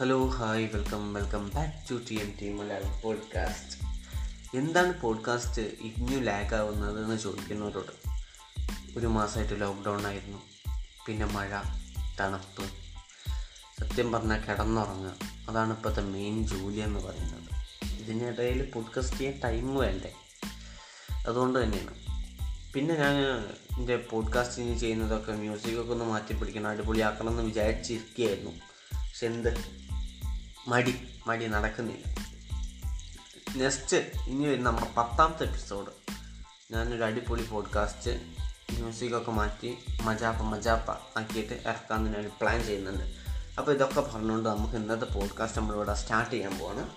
[0.00, 3.84] Hello hi welcome welcome back to T N T Malayalam podcast
[4.56, 7.92] എന്താണ് podcast ഇനി lag ആവുന്നത് എന്ന് ചോദിക്കുന്നവരോട്
[8.98, 10.38] ഒരു മാസമായിട്ട് ലോക്ക്ഡൗൺ ആയിരുന്നു.
[11.06, 11.60] പിന്നെ മഴ
[12.20, 12.64] തണുപ്പ്.
[13.80, 15.16] സത്യം പറഞ്ഞാൽ കിടന്നുറങ്ങുക.
[15.48, 17.66] അതാണ് ഇപ്പോഴത്തെ മെയിൻ ജോലി എന്ന് പറയുന്നത്.
[18.00, 20.14] ഇതിനിടയിൽ പോഡ്കാസ്റ്റ് ചെയ്യാൻ ടൈം വേണ്ടേ?
[21.26, 21.94] അതുകൊണ്ട് തന്നെയാണ്.
[22.72, 23.14] പിന്നെ ഞാൻ
[23.78, 28.50] എന്റെ പോഡ്കാസ്റ്റിങ് ചെയ്യുന്നതൊക്കെ മ്യൂസിക്കൊക്കെ ഒന്ന് മാറ്റി പിടിക്കണം അടിപൊളിയാക്കണം എന്ന് വിചാരിച്ചിരിക്കുകയായിരുന്നു.
[28.50, 29.78] പക്ഷെ എന്ത്?
[30.68, 32.04] മടി മടി നടക്കുന്നില്ല.
[33.56, 33.96] നെക്സ്റ്റ്
[34.26, 35.86] ഇനി വരുന്ന നമ്മുടെ പത്താമത്തെ എപ്പിസോഡ്
[36.72, 38.10] ഞാനൊരു അടിപൊളി പോഡ്കാസ്റ്റ്
[38.72, 43.04] മ്യൂസിക്കൊക്കെ മാറ്റി മജാപ്പ മജാപ്പ ആക്കിയിട്ട് ഇറക്കാൻ ഞാൻ പ്ലാൻ ചെയ്യുന്നുണ്ട്.
[43.58, 46.90] അപ്പോൾ ഇതൊക്കെ പറഞ്ഞുകൊണ്ട് നമുക്ക് ഇന്നത്തെ പോഡ്കാസ്റ്റ് നമ്മളിവിടെ സ്റ്റാർട്ട് ചെയ്യാൻ പോവാണ്.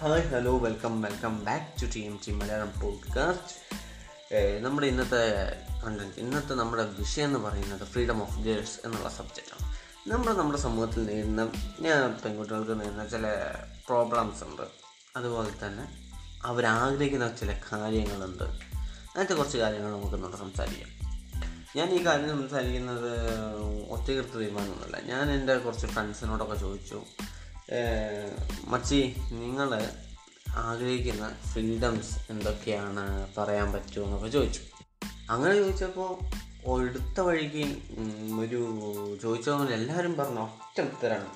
[0.00, 3.52] Hi hello welcome welcome back to T M T Malayalam podcast
[4.60, 5.24] നമ്മുടെ ഇന്നത്തെ
[5.86, 9.65] കണ്ടന്റ് ഇന്നത്തെ നമ്മുടെ വിഷയം എന്ന് പറയുന്നത് ഫ്രീഡം ഓഫ് ഗേൾസ് എന്നുള്ള സബ്ജക്റ്റാണ്
[10.06, 11.44] നമ്മൾ നമ്മുടെ സമൂഹത്തിൽ നേരിടുന്ന
[12.24, 13.26] പെൺകുട്ടികൾക്ക് നേരിടുന്ന ചില
[13.86, 14.62] പ്രോബ്ലംസ് ഉണ്ട്.
[15.16, 16.10] അതുപോലെ തന്നെ
[16.44, 18.44] അവരാഗ്രഹിക്കുന്ന ചില കാര്യങ്ങളുണ്ട്.
[18.44, 20.88] അങ്ങനത്തെ കുറച്ച് കാര്യങ്ങൾ നമുക്ക് നമ്മുടെ സംസാരിക്കാം.
[21.76, 23.30] ഞാൻ ഈ കാര്യം സംസാരിക്കുന്നത്
[23.90, 25.00] ഒറ്റകൃത്ത് തീരുമാനമൊന്നുമല്ല.
[25.00, 27.02] ഞാൻ എന്റെ കുറച്ച് ഫ്രണ്ട്സിനോടൊക്കെ ചോദിച്ചു
[28.64, 29.90] മച്ചി നിങ്ങൾ
[30.50, 34.04] ആഗ്രഹിക്കുന്ന ഫ്രീഡംസ് എന്തൊക്കെയാണ് പറയാൻ പറ്റുമോ?
[34.04, 34.60] എന്നൊക്കെ ചോദിച്ചു.
[35.30, 36.18] അങ്ങനെ ചോദിച്ചപ്പോൾ
[36.74, 37.78] എടുത്ത വഴിക്ക്
[38.40, 41.28] ഒരു ചോദിച്ചതുപോലെ എല്ലാവരും പറഞ്ഞ ഒറ്റ ഉത്തരാണ്.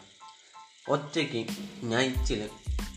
[0.88, 1.46] ഒറ്റയ്ക്ക്
[1.82, 2.50] നൈറ്റിൽ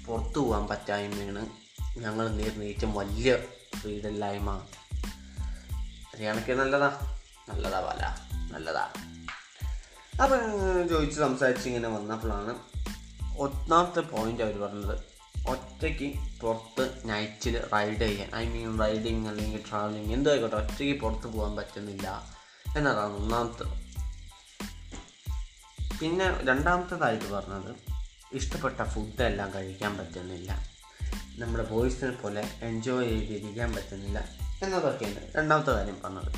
[0.07, 1.49] പുറത്തു പോകാൻ പറ്റായ്മയാണ്
[1.97, 3.37] ഞങ്ങൾ നേരിടുന്ന ഏറ്റവും വലിയ
[3.77, 4.67] ഫ്രീഡമില്ലായ്മ
[6.15, 7.17] അറിയാണൊക്കെ നല്ലതാ?
[7.49, 8.15] നല്ലതാ പല
[8.53, 8.89] നല്ലതാ.
[10.23, 10.39] അപ്പം
[10.89, 12.59] ചോദിച്ച് സംസാരിച്ച് ഇങ്ങനെ വന്നപ്പോഴാണ്
[13.37, 15.12] ഒന്നാമത്തെ പോയിന്റ് അവർ പറഞ്ഞത്.
[15.47, 22.33] ഒറ്റയ്ക്ക് പുറത്ത് നൈറ്റിൽ റൈഡ് ചെയ്യാൻ ഐ മീൻ റൈഡിങ് അല്ലെങ്കിൽ ട്രാവലിങ് എന്തായിക്കോട്ടെ ഒറ്റയ്ക്ക് പുറത്ത് പോകാൻ പറ്റുന്നില്ല
[22.77, 23.63] എന്നതാണ് ഒന്നാമത്തെ.
[26.01, 27.75] പിന്നെ രണ്ടാമത്തേതായിട്ട് പറഞ്ഞത്
[28.33, 30.73] ഇഷ്ടപ്പെട്ട ഫുഡെല്ലാം കഴിക്കാൻ പറ്റുന്നില്ല.
[31.35, 34.29] നമ്മുടെ ബോയ്സിനെ പോലെ എൻജോയ് ചെയ്തിരിക്കാൻ പറ്റുന്നില്ല
[34.63, 36.31] എന്നതൊക്കെയാണ് രണ്ടാമത്തെ കാര്യം പറഞ്ഞത്.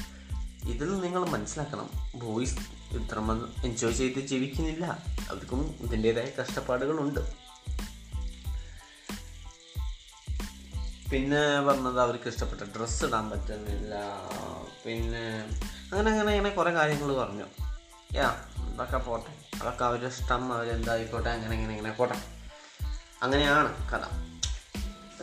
[0.69, 2.59] ഇതിൽ നിങ്ങൾ മനസ്സിലാക്കണം ബോയ്സ്
[2.95, 4.85] ഇത്രമൊന്നും എൻജോയ് ചെയ്ത് ജീവിക്കുന്നില്ല.
[5.29, 7.44] അവർക്കും ഇതിന്റെതായ കഷ്ടപ്പാടുകളുണ്ട്.
[11.15, 13.95] പിന്നെ പറഞ്ഞത് അവർക്ക് ഇഷ്ടപ്പെട്ട ഡ്രസ്സ് ഇടാൻ പറ്റുന്നില്ല.
[14.85, 15.27] പിന്നെ
[15.91, 17.43] അങ്ങനെ അങ്ങനെ അങ്ങനെ കുറേ കാര്യങ്ങൾ പറഞ്ഞു.
[18.13, 19.59] യാ അതൊക്കെ പോട്ടെ.
[19.61, 22.15] അതൊക്കെ അവരുടെ ഇഷ്ടം അവരെന്തായിക്കോട്ടെ അങ്ങനെ ഇങ്ങനെ ഇങ്ങനെ പോട്ടെ.
[23.21, 24.01] അങ്ങനെയാണ് കഥ.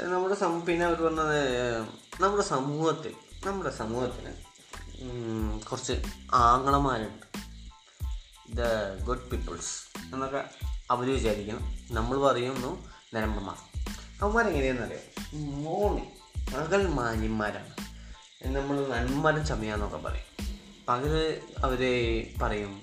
[0.00, 1.82] നമ്മുടെ സം പിന്നെ അവർ പറഞ്ഞത്
[2.20, 3.14] നമ്മുടെ സമൂഹത്തിൽ
[3.46, 4.32] നമ്മുടെ സമൂഹത്തിന്
[5.70, 7.26] കുറച്ച് ആങ്ങളമാരുണ്ട്.
[8.48, 8.60] ദ
[9.04, 10.44] ഗുഡ് പീപ്പിൾസ് എന്നൊക്കെ
[10.90, 13.81] അവർ വിചാരിക്കണം നമ്മൾ പറയുന്നു നിരമ്പന്മാർ
[14.22, 16.02] അവന്മാരെങ്ങനെയാണെന്നറിയാം മോണി
[16.54, 17.72] പകൽ മാന്യന്മാരാണ്
[18.56, 20.28] നമ്മൾ നന്മാരും ചമയാന്നൊക്കെ പറയും.
[20.88, 21.82] പകൽ അവർ
[22.42, 22.82] പറയും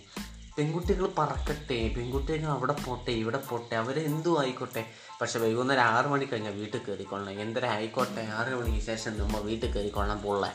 [0.57, 4.85] പെൺകുട്ടികൾ പറക്കട്ടെ പെൺകുട്ടികൾ അവിടെ പോട്ടെ ഇവിടെ പോട്ടെ അവരെന്തും ആയിക്കോട്ടെ?
[5.21, 10.21] പക്ഷെ വൈകുന്നേരം ആറ് മണി കഴിഞ്ഞാൽ വീട്ടിൽ കയറിക്കൊള്ളണം എന്തര ആയിക്കോട്ടെ ആറ് മണിക്ക് ശേഷം നമ്മൾ വീട്ടിൽ കയറിക്കൊള്ളാം
[10.21, 10.51] പുള്ളേ.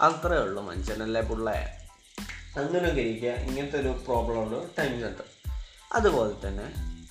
[0.00, 1.56] അത്രേ ഉള്ളൂ മനുഷ്യനല്ലേ പുള്ളേ.
[2.56, 5.22] അങ്ങനെയൊക്കെ ഇരിക്കുക ഇങ്ങനത്തെ ഒരു പ്രോബ്ലം ഉള്ള ടൈമിലുണ്ട്
[5.92, 6.64] അതുപോലെ തന്നെ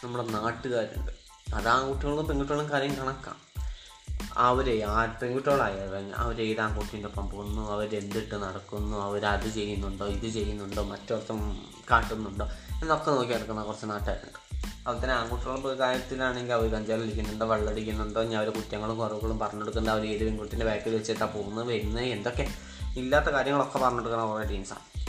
[0.04, 1.25] നമ്മുടെ നാട്ടുകാരുണ്ട്.
[1.54, 3.36] അത് ആൺകുട്ടികളും പെൺകുട്ടികളും കാര്യം കണക്കാം.
[4.38, 11.66] അവർ ആ പെൺകുട്ടികളായാലും അവർ ഏത് ആൺകുട്ടീന്റെ ഒപ്പം പോകുന്നു അവരെന്തിട്ട് നടക്കുന്നു അവരത് ചെയ്യുന്നുണ്ടോ ഇത് ചെയ്യുന്നുണ്ടോ മറ്റൊരുത്തം
[11.92, 12.46] കാട്ടുന്നുണ്ടോ
[12.82, 14.46] എന്നൊക്കെ നോക്കി നടക്കുന്ന കുറച്ച് നാട്ടുകാരുണ്ട്.
[14.88, 20.96] അതുപോലെ ആൺകുട്ടികളുടെ കാര്യത്തിലാണെങ്കിൽ അവർ കഞ്ചാലടിക്കുന്നുണ്ടോ വെള്ളടിക്കുന്നുണ്ടോ ഞാൻ അവർ കുറ്റങ്ങളും കുറവുകളും പറഞ്ഞെടുക്കുന്നുണ്ട് അവർ ഏത് പെൺകുട്ടീന്റെ ബാക്കിൽ
[20.96, 22.48] വെച്ചിട്ടാണ് പോകുന്നത് വരുന്നത് എന്തൊക്കെ
[22.98, 25.06] ഇല്ലാത്ത കാര്യങ്ങളൊക്കെ പറഞ്ഞെടുക്കുന്ന കുറേ ടീംസാണ്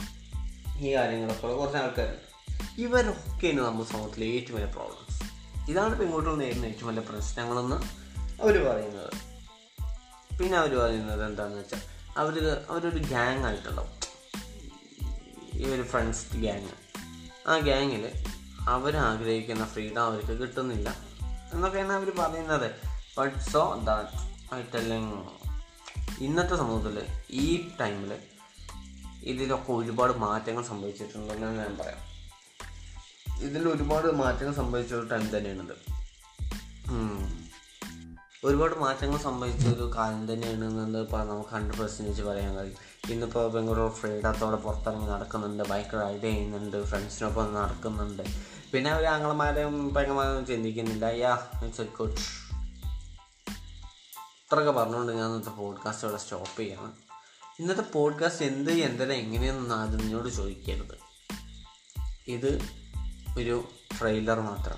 [0.79, 2.27] ഈ കാര്യങ്ങളൊക്കെ കുറച്ച് ആൾക്കാരുണ്ട്.
[2.81, 5.36] ഇവരൊക്കെയാണ് നമ്മുടെ സമൂഹത്തിലെ ഏറ്റവും വലിയ പ്രോബ്ലംസ്
[5.67, 7.75] ഇതാണ് പെൺകുട്ടികൾ നേരിടുന്ന ഏറ്റവും വലിയ പ്രശ്നങ്ങളെന്ന്
[8.41, 9.13] അവർ പറയുന്നത്.
[10.37, 11.81] പിന്നെ അവർ പറയുന്നത് എന്താണെന്ന് വെച്ചാൽ
[12.17, 13.89] അവർ അവരൊരു ഗ്യാങ് ആയിട്ടുണ്ടാവും
[15.53, 16.69] ഈ ഒരു ഫ്രണ്ട്സ് ഗ്യാങ്
[17.47, 18.11] ആ ഗ്യാങ്ങിൽ
[18.67, 20.95] അവരാഗ്രഹിക്കുന്ന ഫ്രീഡം അവർക്ക് കിട്ടുന്നില്ല
[21.53, 22.71] എന്നൊക്കെയാണ് അവർ പറയുന്നത്.
[23.17, 24.09] But so that
[24.55, 25.23] I telling
[26.19, 28.17] ഇന്നത്തെ സമൂഹത്തിൽ ഈ ടൈമിൽ
[29.23, 32.16] ഇതിലൊക്കെ ഒരുപാട് മാറ്റങ്ങൾ സംഭവിച്ചിട്ടുണ്ടെന്ന് ഞാൻ പറയാം.
[33.41, 35.97] ഇതിൽ ഒരുപാട് മാറ്റങ്ങൾ സംഭവിച്ച ഒരു ടൈം തന്നെയാണിത്.
[38.45, 42.77] ഒരുപാട് മാറ്റങ്ങൾ സംഭവിച്ച ഒരു കാലം തന്നെയാണെന്നത് ഇപ്പോൾ നമുക്ക് ഹൺഡ്രഡ് പെർസെന്റേജ് പറയാൻ കഴിയും.
[43.09, 48.23] ഇന്നിപ്പോൾ ബംഗളൂരു ഫ്രീഡത്തോടെ പുറത്തിറങ്ങി നടക്കുന്നുണ്ട് ബൈക്ക് റൈഡ് ചെയ്യുന്നുണ്ട് ഫ്രണ്ട്സിനൊപ്പം നടക്കുന്നുണ്ട്.
[48.73, 52.47] പിന്നെ അവർ ആങ്ങളമാരെയും പെങ്ങന്മാരും ചിന്തിക്കുന്നില്ല യാ ഇറ്റ്സ് ഗുഡ്
[54.45, 56.91] ഇത്രയൊക്കെ പറഞ്ഞുകൊണ്ട് ഞാൻ ഇന്നത്തെ പോഡ്കാസ്റ്റ് ഇവിടെ സ്റ്റോപ്പ് ചെയ്യാണ്.
[57.59, 60.97] ഇന്നത്തെ പോഡ്കാസ്റ്റ് എന്ത് എന്തിനാ എങ്ങനെയെന്ന് ആദ്യം നിന്നോട് ചോദിക്കരുത്.
[62.27, 62.61] ഇത്
[63.37, 63.69] ഒരു
[63.99, 64.77] ട്രെയിലർ മാത്രം.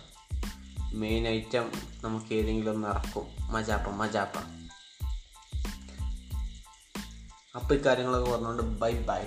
[1.00, 1.72] മെയിൻ ഐറ്റം
[2.04, 3.28] നമുക്ക് ഏതെങ്കിലും ഒന്ന് ഇറക്കും.
[3.52, 4.38] മജാപ്പ മജാപ്പ.
[7.56, 9.26] അപ്പോൾ ഇക്കാര്യങ്ങളൊക്കെ കാര്യങ്ങളൊക്കെ പറഞ്ഞുകൊണ്ട് ബൈ ബൈ